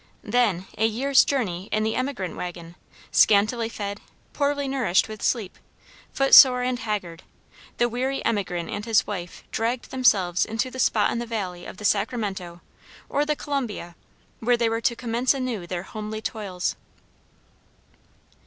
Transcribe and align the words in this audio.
Then 0.23 0.65
a 0.79 0.87
year's 0.87 1.23
journey 1.23 1.69
in 1.71 1.83
the 1.83 1.93
emigrant 1.95 2.35
wagon, 2.35 2.75
scantily 3.11 3.69
fed, 3.69 4.01
poorly 4.33 4.67
nourished 4.67 5.07
with 5.07 5.21
sleep, 5.21 5.59
footsore 6.11 6.63
and 6.63 6.79
haggard, 6.79 7.21
the 7.77 7.87
weary 7.87 8.25
emigrant 8.25 8.67
and 8.67 8.83
his 8.83 9.05
wife 9.05 9.43
dragged 9.51 9.91
themselves 9.91 10.43
into 10.43 10.71
the 10.71 10.79
spot 10.79 11.11
in 11.11 11.19
the 11.19 11.27
valley 11.27 11.67
of 11.67 11.77
the 11.77 11.85
Sacramento, 11.85 12.61
or 13.09 13.27
the 13.27 13.35
Columbia, 13.35 13.95
where 14.39 14.57
they 14.57 14.69
were 14.69 14.81
to 14.81 14.95
commence 14.95 15.35
anew 15.35 15.67
their 15.67 15.83
homely 15.83 16.19
toils! 16.19 16.75